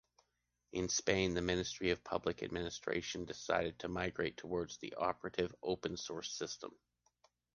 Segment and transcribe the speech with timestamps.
[0.71, 6.31] In Spain the Ministry of Public Administration decided to migrate towards an operative open source
[6.31, 6.71] system.